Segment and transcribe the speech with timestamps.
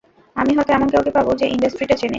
[0.35, 2.09] আমি হয়তো এমন কাউকে পাবো, যে ইন্ডাস্ট্রিটা চেনে।